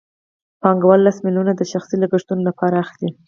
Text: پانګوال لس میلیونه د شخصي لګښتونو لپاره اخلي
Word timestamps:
پانګوال 0.61 0.99
لس 1.03 1.17
میلیونه 1.25 1.53
د 1.55 1.61
شخصي 1.71 1.95
لګښتونو 2.01 2.41
لپاره 2.49 2.75
اخلي 2.83 3.09